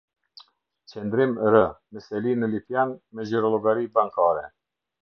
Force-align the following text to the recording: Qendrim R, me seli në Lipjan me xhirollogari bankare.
Qendrim 0.93 1.35
R, 1.51 1.61
me 1.93 2.05
seli 2.07 2.35
në 2.41 2.51
Lipjan 2.55 2.99
me 3.21 3.31
xhirollogari 3.31 3.97
bankare. 4.01 4.49